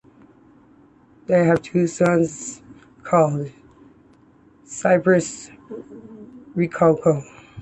[1.27, 2.25] They have a son
[3.03, 3.51] called
[4.65, 5.51] Cypress
[6.57, 7.21] Rokocoko.